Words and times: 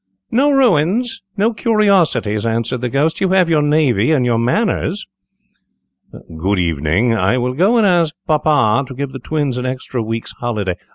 "No 0.31 0.49
ruins! 0.51 1.21
no 1.37 1.53
curiosities!" 1.53 2.43
answered 2.43 2.81
the 2.81 2.89
Ghost; 2.89 3.21
"you 3.21 3.29
have 3.33 3.49
your 3.51 3.61
navy 3.61 4.09
and 4.11 4.25
your 4.25 4.39
manners." 4.39 5.05
"Good 6.35 6.57
evening; 6.57 7.13
I 7.13 7.37
will 7.37 7.53
go 7.53 7.77
and 7.77 7.85
ask 7.85 8.15
papa 8.25 8.83
to 8.87 8.95
get 8.95 9.11
the 9.13 9.19
twins 9.19 9.59
an 9.59 9.67
extra 9.67 10.01
week's 10.01 10.31
holiday." 10.31 10.75